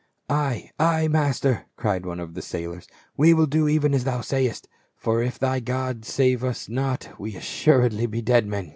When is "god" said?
5.59-6.05